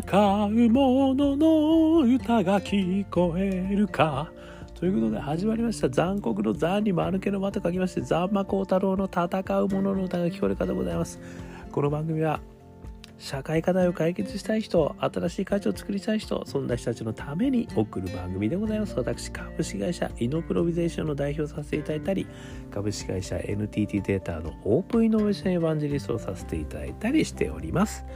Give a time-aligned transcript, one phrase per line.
[0.00, 4.32] 戦う者の歌が聞こえるか。
[4.74, 5.90] ということで始まりました。
[5.90, 9.26] 残酷の残に丸けの間と書きまして残魔高太郎の戦
[9.60, 11.20] う者の歌が聞こえるかでございます。
[11.70, 12.40] この番組は
[13.18, 18.94] 社会課題を解決したい人新しい価値を作りたい人そんな人たちのために送る番組でございます。
[18.96, 22.26] 私株式会社イノプロビゼーションの代表させていただいたり
[22.70, 28.06] 株式会社 NTT データのオープンイノベーションエヴァンジェリストをさせていただいたりしております。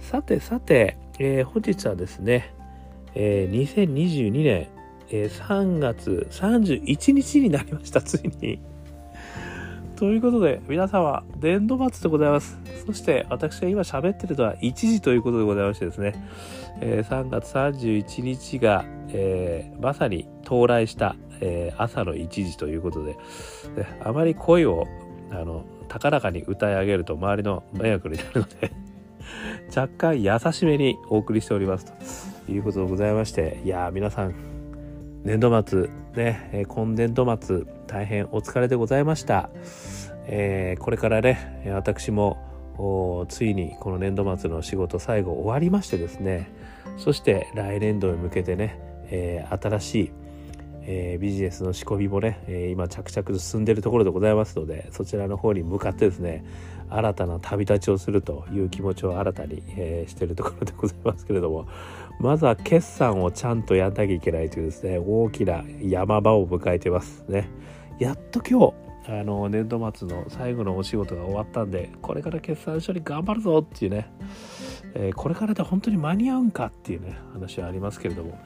[0.00, 2.54] さてさて、えー、本日はですね、
[3.14, 4.68] えー、2022年、
[5.10, 8.60] えー、3月31日になりました、ついに。
[9.96, 12.58] ということで、皆様、年度末でございます。
[12.86, 16.14] そして、私が今喋ってるのは1時ということでございましてですね、
[16.80, 23.16] えー、3月31日が、えー、まさに到来した、えー、朝の1時ということで、
[24.00, 24.86] あまり声を
[25.30, 28.87] あの高らかに歌い上げると周りの迷惑になるので
[29.74, 31.86] 若干優しめにお送りしております
[32.46, 34.34] ということでございましていや皆さん
[35.24, 39.50] 年度末ね今年度末大変お疲れでございました、
[40.26, 46.48] えー、これからね私もついにこの年度末の仕事最後終わりましてですね。
[46.96, 48.78] そして来年度へ向けてね、
[49.10, 50.12] えー、新しい
[50.90, 56.46] えー、ビジネスの仕込みもね、えー、今着々と進んでいるところでございますのでそちらの方に向かってですね
[56.88, 61.68] 新たな旅立ちをするという気持ちを新たに、えー、しているところでございますけれども
[62.20, 67.48] まずは決算をちゃんとやんなきゃいけないというですね大きな山場を迎えてますね。
[67.98, 68.74] やっと今日
[69.10, 74.10] あの年度末の最後のお仕事が終わったんでこれから決算処理頑張るぞっていうね、
[74.94, 78.38] えー、これからで本当に間に合うんかっていうね話はありますけれども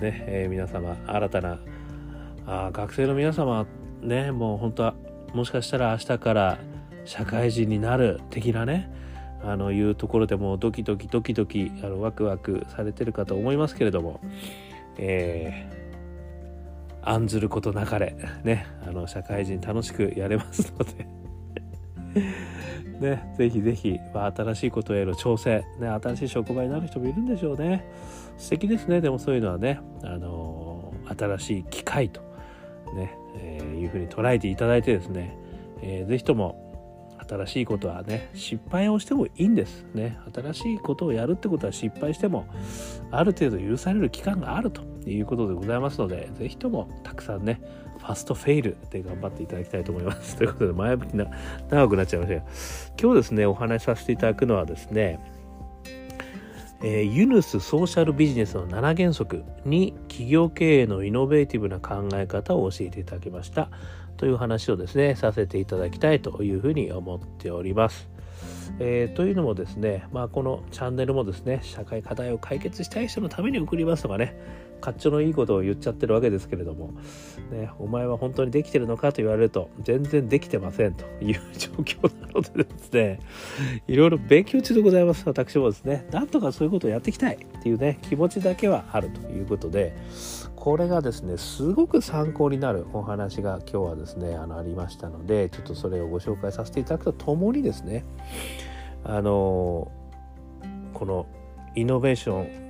[0.00, 1.58] ね、えー、皆様新たな
[2.46, 3.66] あ学生の皆様
[4.02, 4.94] ねもう本当は
[5.34, 6.58] もしかしたら明日から
[7.04, 8.90] 社会人になる的なね
[9.42, 14.20] あのいうところでもドキドキドキドキあのワクワクされてるかと思いますけれども、
[14.98, 21.06] えー、案ずることなかれねあの社会人楽しくやれますので
[23.00, 27.84] ね、ぜひぜひ、まあ、新しいことへの挑戦、ね、新しい職場になる人もいるんでしょうね。
[28.40, 32.20] 素敵ですね、でもそういうのはね、あの、新しい機会と
[32.94, 35.36] ね、えー、いうふうに捉えていただいてですね、
[35.82, 36.68] えー、ぜひとも
[37.28, 40.18] 新しいことはね失敗をしてもいいんですね。
[40.34, 42.46] 新しいことをやるってことは失敗しても
[43.10, 47.60] ある程度許される期間があるということでございますのでぜひともたくさんね
[47.98, 50.36] ファストフェイルで頑張っていただきたいと思います。
[50.36, 51.26] ということで前向きな
[51.68, 52.46] 長くなっちゃいましたが
[53.00, 55.20] 今日ですねお話しさせていただくのはですね
[56.82, 63.70] えー、ユヌスソーシャルビジネスの7原則に企業経営のイノベーティブな考え方を教えていただきました
[64.16, 68.08] という話をですねさせていただきたいというふうに思っております。
[68.78, 74.34] えー、というのもですね、まあ、このチャンネルもですね社会課題を解決したい人のために送りますとかね
[74.80, 76.92] かっちょのいいことを言っちゃってるわけですけれども、
[77.50, 83.20] ね、お前は本当にできてるのかと言われると全然できてませんという状況なのでですね
[83.86, 86.06] いろいろ勉強中でございます私もですね。
[86.10, 89.96] なんとかそういうことをやっていきたいっていうね気持ちだけはあるということで
[90.56, 98.04] これがですねすごく参考になるお話が今日はですねあのありましたのでちょっとそれをご紹介させていただくとともにですね
[99.04, 99.90] あの
[100.92, 101.26] この
[101.74, 102.69] イノベーション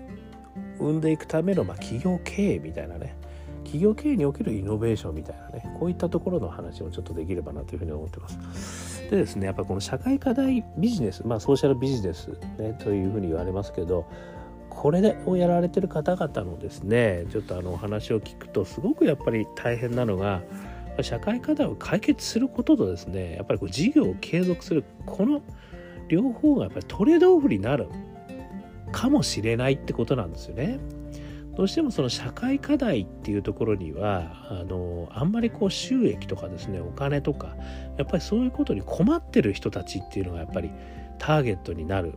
[0.81, 3.17] 生んでいくための、まあ、企業経営みたいなね
[3.65, 14.07] 企業経営におけるイノベーションみたいなねこういったところの話をちょっとできればなというふうに思ってますでですねやっぱこの社会課題ビジネスまあソーシャルビジネスねというふうに言われますけど
[14.71, 20.43] これをやられてる方々のですねちょっとあのお話を聞くとすごくやっぱり大変なのが
[21.03, 25.43] 社会課題を解決することとですねやっぱりこう事業を継続するこの
[26.09, 27.89] 両方がやっぱりトレードオフになる
[28.93, 30.79] かもしれないってことなんですよね。
[31.57, 37.57] どうしてもその社会課題っていうところにはあのあんまりこう収益とかですねお金とか
[37.99, 40.71] やっぱりそういうことに困ってる人たちっていうのがやっぱり
[41.19, 42.15] ターゲットになる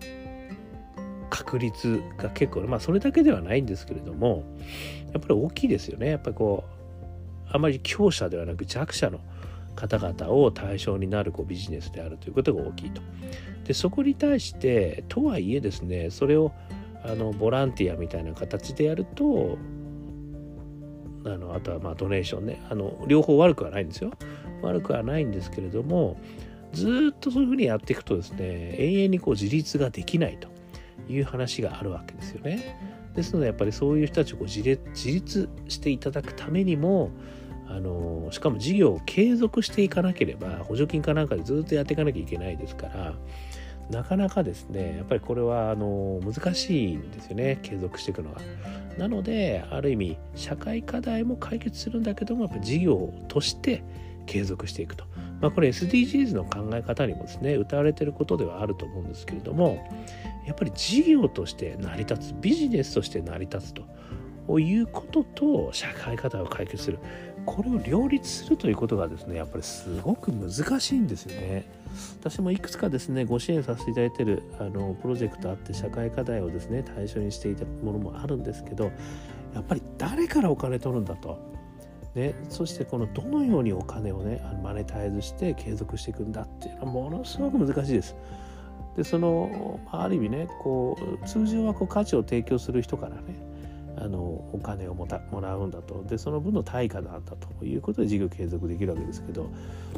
[1.30, 4.44] 確率が結構まあそれだけではないんですけれども
[5.12, 9.20] やっぱり大きいですよねやっぱりこうあまり強者ではなく弱者の
[9.76, 13.02] 方々を対象になるこうビジネスであるということが大きいと。
[13.66, 16.52] でそこに対してとはいえですねそれを
[17.04, 19.58] あのボランティアみたいな形でやると
[21.26, 22.62] あのあとはまあドネーションね。
[22.70, 24.12] あの両方悪くはないんですよ。
[24.62, 26.18] 悪くはないんですけれども
[26.72, 30.48] ずっとそういうふうにやっていくとですね永遠にこう自立ができないと
[31.12, 32.78] いう話があるわけですよね。
[33.14, 37.12] ですのでやっぱりそういう人たちをこう自立していただくためにも
[37.68, 43.14] あのしかも事業を継続していかなければ補助金かなんかでずっとやっていかなきゃいけないですから
[43.90, 48.42] なかなかですねやっぱりこれはあの難しいんですよね継続していくのは。
[48.98, 53.84] なのである意味社会課題も解決するんだけどもやっぱ事業として
[54.26, 55.06] 継続していくと。
[55.42, 59.86] まあ、これ SDGs の考え方にもですね歌われてることではあると思うんですけれども
[60.48, 63.84] やっぱり事業として成り立つビジネスとして成り立つと
[64.48, 67.00] をいうことと社会課題を解決する
[67.46, 71.66] これを両立するということがですねやっぱりすごく難しいんですよね。
[72.20, 78.86] 私もいくつかですねご支援させていただいてるあのプロジェクトあって社会課題をですね対象にしていたものもあるんですけど
[79.54, 81.54] やっぱり誰からお金取るんだと。
[82.16, 88.16] ね、そしてこのどのようにお金をねマネタイズして継続していくんだっていうのはものすごく難しいです。
[88.96, 93.53] でそのある意味ねこう通常はこう価値を提供する人からね
[93.98, 96.04] あのお金をもたもらうんだと。
[96.04, 99.50] でその分の対価なんだということで事業継続できるわけですけど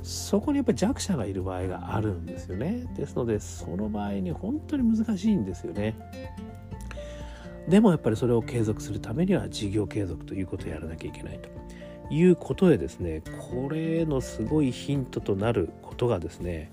[0.03, 2.85] そこにやっぱり弱者がいる場合があるんですよね。
[2.95, 5.95] ですのでその場合に本当に難しいんですよね。
[7.67, 11.49] でもやっぱりそれを継続するためには事業継続ということをやらなきゃいけないと。
[12.09, 16.71] いうことでですねこれのすごいヒントとなることがですね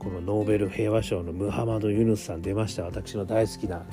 [0.00, 2.84] このノーベル平和賞のムハマド・ユヌスさん出ました。
[2.84, 3.84] 私の大好きな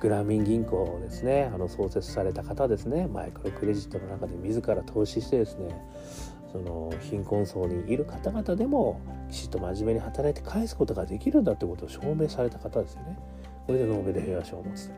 [0.00, 1.50] グラミン銀行をですね。
[1.54, 3.06] あの創設された方ですね。
[3.06, 5.78] マイクロクレジットの中で自ら投資してですね。
[6.50, 13.18] その貧困層にいる方々でもきちっと真面目に働いて返すことができるんだということを証明された方ですよね。
[13.66, 14.90] これでノーベル平和賞を持つ、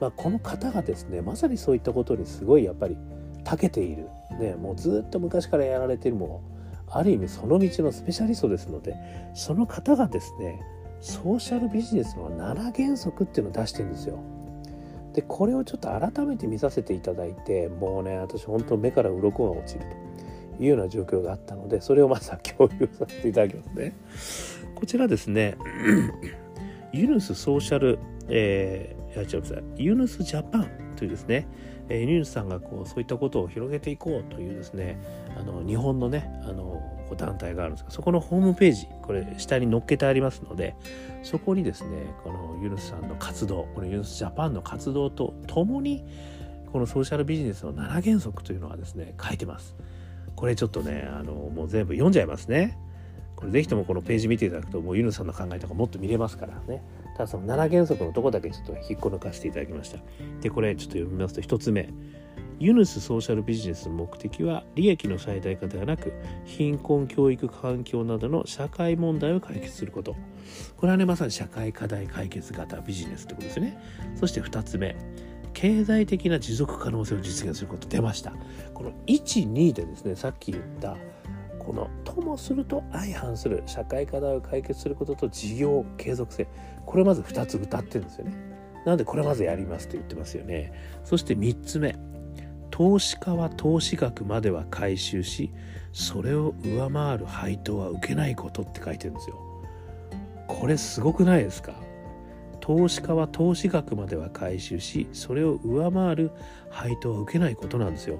[0.00, 2.96] まあ、この方がですねまさにそういったことにすごいやっぱり
[3.44, 4.08] 長けている、
[4.38, 6.59] ね、もうずっと昔からやられてるもの
[6.90, 8.96] ある意味その道のスペシャリストですので
[9.34, 10.60] その方がですね
[11.00, 14.18] ソーシャルビジネスの7原則っていうのを出してるんですよ。
[15.14, 19.86] でこれをちょっと改めて見させていただいてもうね私本当目から鱗が落ちる
[20.56, 23.94] というような状況があったのでそれをまずは共有させていただきますね。
[24.74, 25.56] こちらですね
[26.92, 27.98] ユヌスソーシャル、
[28.28, 31.46] えー、やっちゃいますユヌスジャパンというですね
[31.90, 34.98] えー、ニュースさんがこうそういったことを広げていこうというですね
[35.36, 36.80] あの日本のねあの
[37.16, 40.76] 団体があるんですがそこのホームページこれ下に載っけてありますので
[41.24, 46.04] そこにですねこのユヌスさんの活動このユヌスジャパンの活動とともに
[46.72, 49.74] このソーシャルビジネスの7原則というのはですね書いてます。
[50.36, 52.78] これちょっとねあのもう全部読んじゃいますね。
[53.34, 56.82] これぜひともこのページ見ていただくともうユヌさんの考えとかもっと見れますからね
[57.20, 59.98] ただその7原則のとこだけちょっと引っこ抜かせていただきました。
[60.40, 61.90] でこれちょっと読みますと1つ目。
[62.58, 66.12] ユヌスソーシャルビジネスの目的は利益の最大化ではなく
[66.44, 70.16] 貧困教育環境などの社会問題を解決すること。
[70.78, 73.78] これはねまさに社会課題解決型ビジネスということですね。
[74.16, 74.96] そして2つ目。
[75.52, 77.86] 経済的な持続可能性を実現すること。
[77.86, 78.32] 出ました。
[78.72, 80.96] この12でですねさっき言った
[81.70, 86.48] このともすると相反する社会課題を解決することと事業継続性。
[86.84, 88.34] これまず2つ歌ってるんですよね。
[88.84, 90.72] なのでこれまずやりますと言ってますよね。
[91.04, 91.94] そして3つ目。
[92.72, 95.52] 投資家は投資額までは回収し
[95.92, 99.36] それを上回る配当は受けないことって書いてるんですよ。
[100.48, 101.74] これすごくないですか？
[102.58, 106.32] 投資家は投資額までは回収しそれを上回る
[106.68, 108.18] 配当は受けないことなんですよ。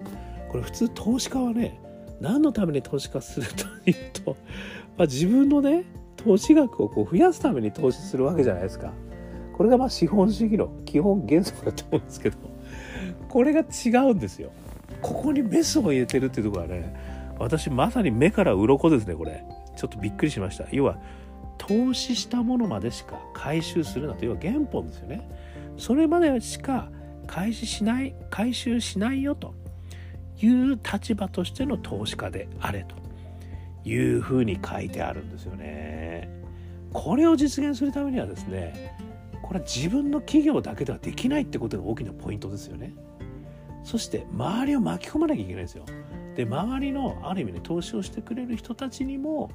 [0.49, 1.81] これ普通投資家はね
[2.20, 4.37] 何のために投資家するというと、
[4.96, 5.84] まあ、自分のね
[6.17, 8.93] 投資額をこう増やすために投資するわけじゃないですか。
[9.56, 12.38] これがまあ資本主義の基本原則だと思うんですけど
[13.28, 14.50] これが違うんですよ。
[15.02, 16.94] ここにメスを入れてるっていうところはね
[17.38, 19.44] 私まさに目から鱗ですねこれ。
[19.76, 20.66] ちょっとびっくりしました。
[20.73, 20.99] 要は
[21.56, 24.25] 投資したものまでしか回収するなと。
[24.25, 25.28] 要は原本ですよね。
[25.76, 26.90] それまでしか
[27.26, 29.54] 回収しない回収しないよと。
[30.42, 32.97] いう立場としての投資家であれと
[33.88, 36.28] いうふうに書いてあるんですよね。
[36.92, 38.97] これを実現するためにはですね
[39.42, 42.94] これは自分の企業だけではできないってことが大きなポイントですよね。
[43.82, 45.85] そして周りを巻き込まなきゃいけないんですよ。
[46.37, 49.50] で周りのある意味ね投資をしてくれる人たちにも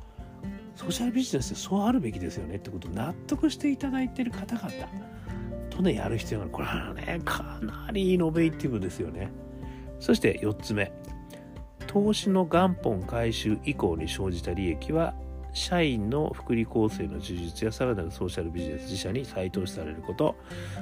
[0.75, 4.69] ソーシャルビジネスってそうあるべきですよねってことを納得していただいている方々
[5.69, 9.31] とねやる必要があるこれはねかなりイノベーティブですよね。
[9.99, 10.91] そして4つ目
[11.87, 15.13] 投資の元本回収以降に生じた利益は
[15.53, 20.35] 社員の福利厚生の充実やさらなるソーシャルビジネス自社に再投資されること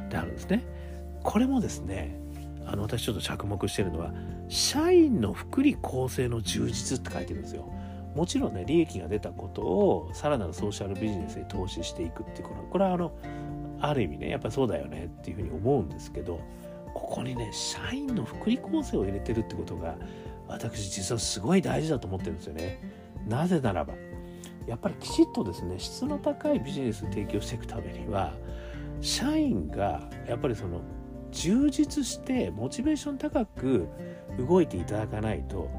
[0.09, 0.63] であるんですね。
[1.21, 2.19] これもですね
[2.65, 4.11] あの私ちょっと着目してるのは
[4.49, 7.71] 社員の福利厚生の充実って書いてるんですよ。
[8.15, 13.11] もちろんね利益が出たことをさらなるソーシャルビジネスに投資していくっていうここれはあの
[13.79, 16.39] ある意味ねやっぱりそうだよねっていうふうに思うんですけど
[16.93, 19.95] ここにね社員の福利厚生を入れてるってことが
[20.47, 22.79] 私実はすごい大事だと思ってるんですよね。
[23.27, 23.93] なぜならば
[24.67, 28.33] やっぱりきちっとですね質の高いビジネスを提供していくためには
[29.01, 30.81] 社員がやっぱりその
[31.31, 33.87] 充実してモチベーション高く
[34.37, 35.69] 動いていただかないと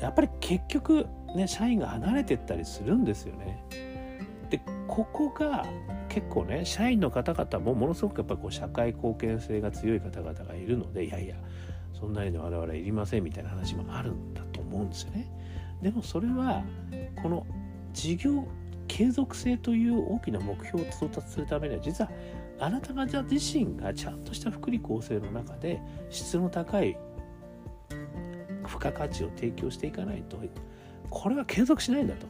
[0.00, 3.64] やっぱり結局ね社員が離れてったりするんですよね。
[4.48, 5.66] でここが
[6.10, 11.36] 結構ね社員の方々もものすごくやっぱこう社会貢献性が強い方々がいるのでいやいや
[11.98, 15.30] そんなに我々いりませんみたいな話もあるんだと思うんですよね。
[15.80, 16.62] でもそれは
[17.22, 17.46] この
[17.92, 18.44] 事業
[18.88, 22.10] 継続性という大きな目標を到達するためには実は
[22.58, 26.98] あなた方自身がちゃんとした福利厚生の中で質の高い
[28.66, 30.36] 付加価値を提供していかないと
[31.10, 32.26] これは継続しないんだと。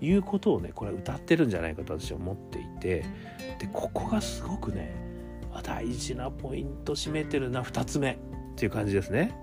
[0.00, 3.04] いうことをねこれ歌ってるんじゃないかと私は思っていて。
[3.58, 4.92] でここがすごくね
[5.62, 8.12] 大事なポイント占めてるな2つ目。
[8.12, 9.34] っていう感じですね。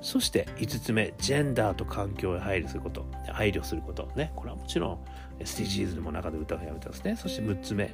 [0.00, 1.14] そして5つ目。
[1.18, 3.06] ジェンダーと環境へ配慮すること。
[3.32, 4.08] 配慮すること。
[4.14, 4.32] ね。
[4.36, 4.98] これはもちろん
[5.40, 7.16] SDGs でも中で歌がやめてますね。
[7.16, 7.92] そして6つ目。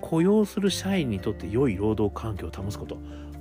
[0.00, 2.98] 雇用する社員にとって良い労働環境を保つこと。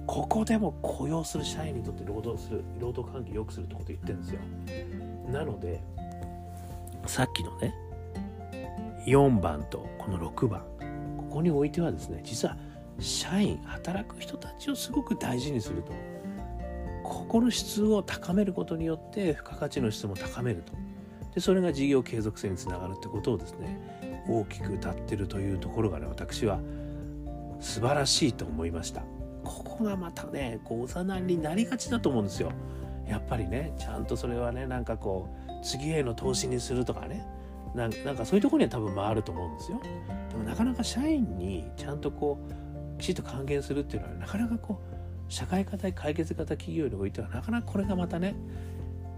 [0.07, 4.39] ここでも雇用する社員にとって労働する労働環境を良くするってこと言ってるんですよ。
[5.29, 5.83] なので
[7.07, 7.73] さっきのね
[9.05, 10.61] 4番とこの6番。
[11.17, 12.57] ここにおいてはですね実は
[12.99, 15.93] 社員働く人たちをすごく大事にすると。
[17.03, 20.73] ここの質を高めることによって付加価値の質も高めると。
[21.33, 26.59] でそれが事業継続性につながるってことをですね大きく歌ってるというところがね私は
[27.59, 29.03] 素晴らしいと思いました。
[29.43, 32.51] ここがまたねこうおざなりになりがちだと思うんですよ。
[33.07, 37.25] やっぱりねちゃんとそれはねなんかこう次への投資にするとかね。
[37.75, 39.79] なんかそういうとこには多分回ると思うんですよ。
[40.29, 42.39] でもなかなか社員にちゃんとこ
[42.97, 48.35] うきちっと還元するっていうのはなかなかこう社会課題解決型企業においてはなかなかこれがまたね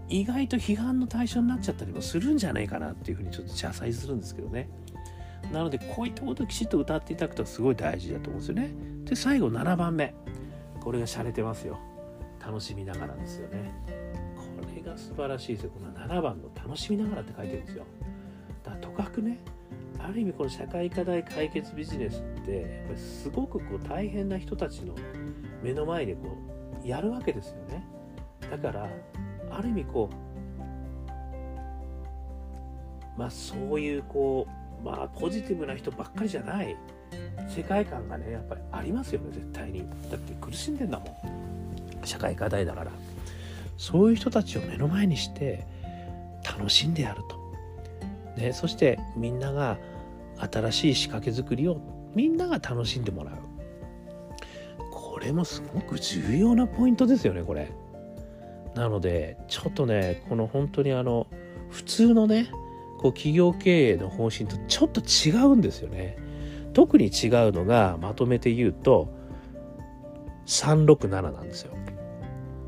[0.08, 4.68] 意外と批判の対象になっちゃったりもするんじゃないかなっていうふうにちょっと謝罪するんですけどね。
[5.52, 8.70] なのでこういったことをきちっと歌っていただくとすごい大事だと思うんですよね。
[9.04, 10.14] で最後7番目。
[10.80, 11.78] これが洒落てますよ。
[12.44, 13.72] 楽しみながらですよね。
[14.82, 15.70] が素晴らしいですよ。
[15.70, 17.84] この7番の楽しみながらって書いてるんですよ。
[18.64, 19.38] だからとかくね
[19.98, 24.94] ある意味この社会課題解決ビジネスってやっぱりすごくこう大変な人たちの
[25.62, 26.36] 目の前でこ
[26.82, 27.84] うやるわけですよね。
[28.50, 28.88] だから
[29.50, 30.08] ある意味こ
[33.16, 34.46] うまあそういうこ
[34.82, 36.76] うまあポジティブな人ばっかりじゃない
[37.48, 39.80] 世界観がねやっぱりありますよね絶対に。
[40.10, 42.06] だって苦しんでんだもん。
[42.06, 42.90] 社会課題だから。
[43.80, 45.66] そういう人たちを目の前にして
[46.44, 47.38] 楽しんでやると、
[48.36, 49.78] ね、そしてみんなが
[50.36, 51.80] 新しい仕掛け作りを
[52.14, 53.34] みんなが楽しんでもらう。
[54.90, 57.72] これもすごく重要なポイントですよねこれ。
[58.74, 61.26] なのでちょっとねこの本当にあの
[61.70, 62.50] 普通のね
[62.98, 66.18] こう企業経営の方針とちょっと違うんですよね。
[66.74, 69.08] 特に違うのがまとめて言うと
[70.44, 71.74] 367なんですよ、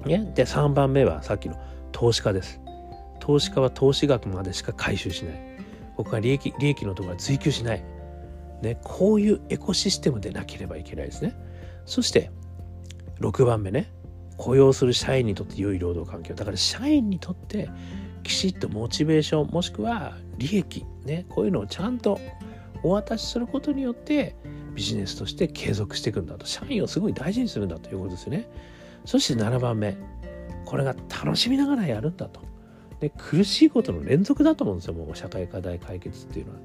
[0.06, 1.56] ね、で3番目はさっきの
[1.92, 2.61] 投資家です。
[3.21, 5.52] 投資家は投資額までしか回収しない。
[5.97, 7.85] ここは利益利益のところは追求しない、
[8.62, 11.37] ね、こういうエコシステムでなければいけないですね。
[11.85, 12.30] そして
[13.21, 13.92] 6番目ね。
[14.38, 16.35] 雇用する社員にとって良い労働環境。
[16.35, 17.71] だから社員にとって
[18.23, 22.18] きちっとモチベーションもしくは利益ねこういうのをちゃんと
[22.82, 24.35] お渡しすることによって
[24.75, 26.47] ビジネスとして継続していくんだと。
[26.47, 28.49] 社員をすごい大事にするんだということですよね。
[29.04, 29.97] そして7番目
[30.64, 30.94] これが
[31.25, 32.40] 楽しみながらやるんだと。
[33.00, 36.59] で苦しいことの連続だと思うんですよもう社会課題解決っていうのは。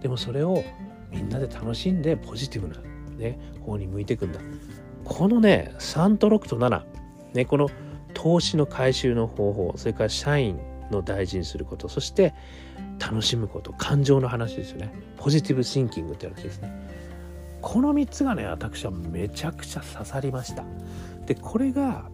[0.00, 0.64] でもそれを
[1.10, 2.80] みんなで楽しんでポジティブな
[3.18, 4.40] ね方に向いていくんだ。
[5.04, 6.82] このね3と6と7、
[7.34, 7.68] ね、この
[8.14, 10.58] 投資の回収の方法それから社員
[10.90, 12.34] の大事にすることそして
[12.98, 14.92] 楽しむこと感情の話ですよね。
[15.16, 16.72] ポジティブシンキングって話ですね。
[17.60, 20.64] この3つがね私はめちゃくちゃ刺さりました。
[21.26, 22.10] でこれが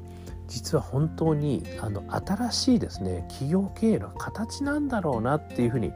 [0.47, 5.93] 実は本当にあの新しいですね企業経営の形なんだろうなっていうふうに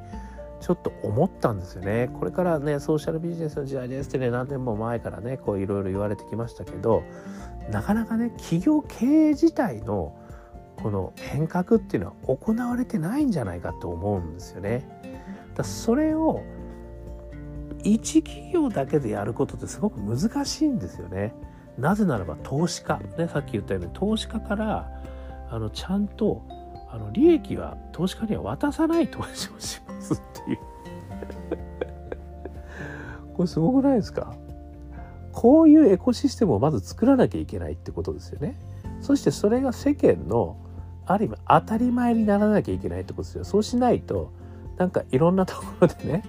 [0.60, 2.08] ちょっと思ったんですよね。
[2.20, 7.02] これからねソーシャルビジネスの時代ですってね何年も前からねこういろいろ言われてきましたけど
[7.70, 10.16] なかなかね企業経営自体の
[10.76, 14.86] この変革っていうのは行われてないんじゃないかと思うんですよね。
[15.56, 16.42] だそれを
[17.82, 21.34] 一企業だけでやることってすごく難しいんですよね。
[21.78, 24.90] なぜならば投資家、ね、さっき言ったように投資家から
[25.50, 26.42] あのちゃんと
[26.90, 30.58] あの利益は投資家には渡さない投資をしますっていう
[33.34, 34.34] これすごくないですか？
[35.32, 38.54] こういうエコシステムをまず作らなきゃいけないってことですよね。
[39.00, 40.56] そしてそれが世間の
[41.06, 43.44] ある意味当たり前にならなきゃいけないってことですよ。
[43.44, 44.30] そうしないと
[44.76, 46.22] なんかいろんなところでね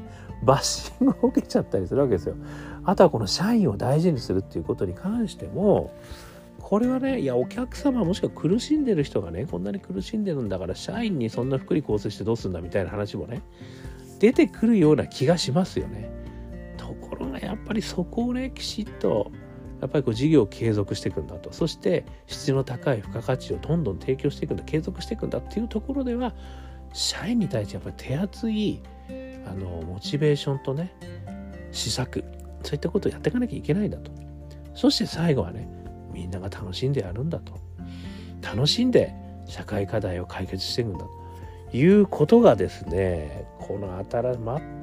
[0.43, 2.35] バッシングを受けちゃったりするわけですよ。
[2.85, 5.93] あとはこの社員を大事にするっていうことに関しても
[6.59, 13.41] これはねいやお客様もしくは苦しんでる人がねこんなに苦しんでるんだから社員にそんな福利厚生してどうするんだみたいな話もね
[14.19, 16.09] 出てくるような気がしますよね。
[16.77, 19.31] ところがやっぱりそこをねきちっと
[19.81, 26.33] やっぱりこう事業を継続していくんだとそして質の高い付加価値をどんどん提供していくんだ継続していくんだっていうところでは
[26.93, 28.81] 社員に対してやっぱり手厚い
[29.45, 30.93] あのモチベーションとね
[31.71, 32.23] 施策
[32.63, 34.11] そういったことをやっていかなきゃいけないんだと。
[34.73, 35.69] そして最後はね
[36.11, 37.59] みんなが楽しんでやるんだと。
[38.41, 39.13] 楽しんで
[39.45, 41.09] 社会課題を解決していくんだと。
[41.73, 44.33] いうことがですねこの新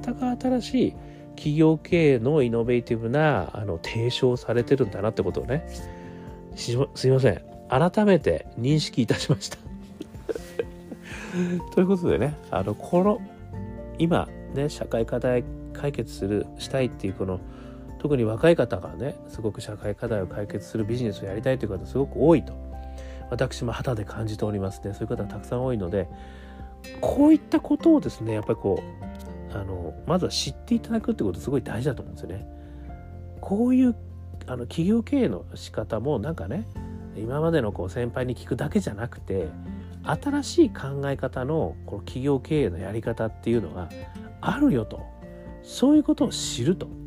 [0.04, 0.94] 全く新しい
[1.36, 5.66] 企業経営のイノベーティブなあの提唱されてるんだなってことをね。
[6.56, 7.42] すいません。
[7.68, 9.58] 改めて認識いたしました。
[11.72, 13.20] ということでねあのこの
[13.98, 17.40] 今ね社会課題解決するしたいっていうこの
[18.00, 22.54] 特に若い方がねすごく社会課題を解決するビジネスをやりたいという方すごく多いと。
[23.30, 24.92] 私も肌で感じておりますね。
[24.92, 26.08] そういう方たくさん多いので
[27.00, 28.82] こういったことをですねやっぱりこ
[29.52, 32.46] うあのまずは知っていただくってことすごい大事だと思うんですよね。
[33.40, 33.94] こういう
[34.46, 36.66] あの企業経営の仕方もなんかね
[37.16, 39.48] 今までのこう先輩に聞くだけじゃなくて
[40.02, 43.90] 新しい考え方のこの企業経営のやり方っていうのが
[44.40, 45.02] あるよと。
[45.62, 46.99] そういうことを知ると。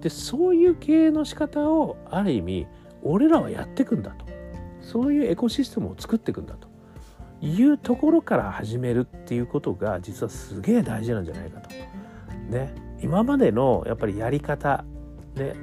[0.00, 2.66] でそういう経営の仕方をある意味
[3.02, 4.26] 俺らはやっていくんだと。
[4.80, 6.68] そういうエコシステムを作っていくんだと。
[7.42, 11.70] いうところから始めるっていうことが実はすげえ大事なんじゃないかと。
[12.50, 12.74] ね。
[13.02, 14.84] 今までのやっぱりやり方。
[15.36, 15.54] ね。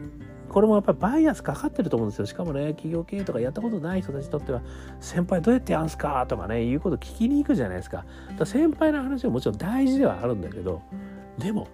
[0.50, 2.26] これもやっぱりバイアスかかってると思うんですよ。
[2.26, 4.62] しかもね企業経営とかやったことない人たちにとっては
[5.00, 8.06] 先輩どうやってやんすかとかねいうこと聞きに行くじゃないですか。
[8.30, 10.82] だか先輩の話はもちろん大事ではあるんだけど
[11.38, 11.68] でも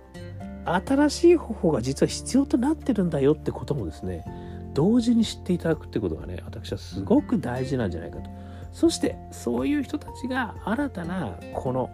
[0.65, 4.25] 新しい方法が実は必要となってるんだよってこともですね
[4.73, 8.29] 同時に知っていただくってことがね私はすごく大事なんじゃないかと。
[8.71, 11.91] そしてそういう人たちが新たなこの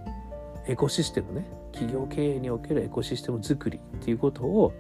[0.66, 4.74] エコシステムね企業経営におけるエコシステム作りっていうことを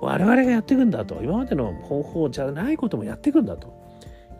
[0.00, 1.20] 我々がやっていくんだと。
[1.22, 3.82] 今までの方法じゃないこともやっていくんだと。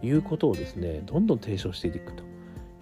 [0.03, 2.25] いうことをですねどんどん提唱していくと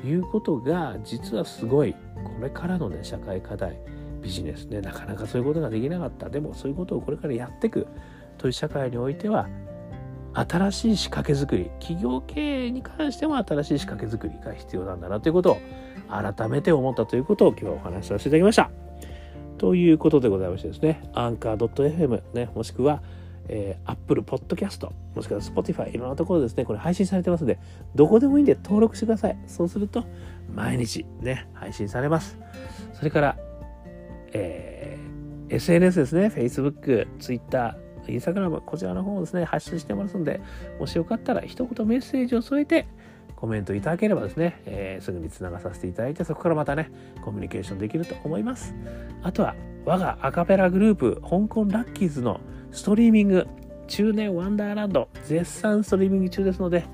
[0.06, 1.98] いうことが実はすごいこ
[2.40, 3.78] れからのね社会課題
[4.22, 6.28] ビジネスねなかなかそういうことができなかった。
[6.28, 7.86] でもそういうことをこれからやっていく
[8.38, 9.48] という社会においては
[10.32, 15.58] 新しい仕掛け作り企業経営に関しても新しい仕掛け作りが必要なんだなということを
[16.08, 18.70] 改めて思ったということを今日はお話しさせていただきました。
[19.58, 23.02] ということでございましてですねアンカー .fm ねもしくは
[23.52, 27.58] えー、Apple Podcast もしくは Spotify いろんなところですねこれ配信されてますので
[27.96, 29.38] どこでもいいんで登録してください。
[29.48, 30.04] そうすると
[30.54, 32.38] 毎日ね配信されます。
[32.94, 33.29] それから、
[35.60, 40.40] SNS ですね、Facebook、Twitter、Instagram、こちらの方をですね、発信してますので、
[40.78, 42.88] もしよかったら一言メッセージを添えて、
[43.36, 46.90] コメントいただければですね、えー、すぐにつながさせていただいて、そこからまたね、
[47.22, 48.74] コミュニケーションできると思います。
[49.22, 53.46] あとは、我がアカペラグループ、香港ラッキーズのストリーミング、
[53.86, 56.84] 中年ワンダーランド、絶賛ストリーミング中ですので、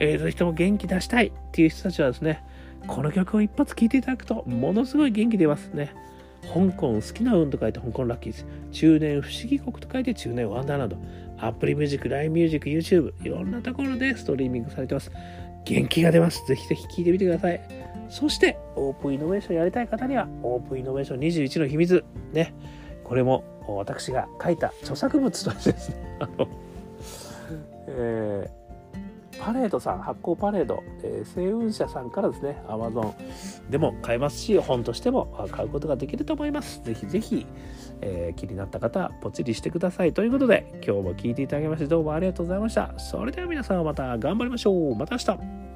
[0.00, 2.44] えー、ぜひとも元気出したいっていう人たちはですね、
[2.86, 5.94] この曲を一発聴いていただくと、ものすごい元気出ますね。
[6.42, 10.96] 香港好きな運と書いて香港ラッキーズ中年不思議国と書いて中年ワンダーランド。
[11.40, 15.10] アプリミュージック、LINE ミュージック、YouTube いろんなところでストリーミングされてます。
[15.64, 16.44] 元気が出ます。
[16.46, 17.60] ぜひぜひ聴いてみてください。
[18.08, 22.04] そしてオープンイノベーションやりたい方にはオープンイノベーション21の秘密。
[22.32, 22.54] ね。
[23.04, 25.96] これも私が書いた著作物としてですね、
[27.88, 28.57] えー
[29.40, 33.14] パレードさん、発行パレード、えー、星雲社さんからですね、Amazon
[33.70, 36.82] でも買えますし、本としても買うことができると思います。
[36.82, 37.46] ぜひぜひ、
[38.00, 40.12] えー、気になった方は、ポチリしてください。
[40.12, 42.92] ということで、今日も聞いていただきまして、どうもありがとうございました。
[42.98, 44.96] それでは皆さんまた頑張りましょう。
[44.96, 45.67] また明日